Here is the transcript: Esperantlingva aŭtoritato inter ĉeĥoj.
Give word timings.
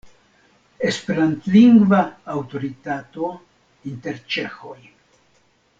Esperantlingva 0.91 1.99
aŭtoritato 2.35 3.31
inter 3.93 4.21
ĉeĥoj. 4.37 4.79